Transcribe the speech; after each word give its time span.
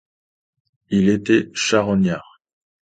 Il 0.89 1.09
était 1.09 1.51
charognard. 1.53 2.41